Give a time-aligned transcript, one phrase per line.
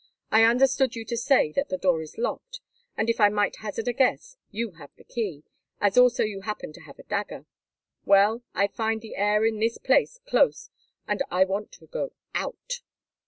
[0.31, 2.59] I understood you to say that the door is locked,
[2.97, 5.43] and if I might hazard a guess, you have the key,
[5.79, 7.45] as also you happen to have a dagger.
[8.03, 10.71] Well, I find the air in this place close,
[11.07, 12.81] and I want to go out."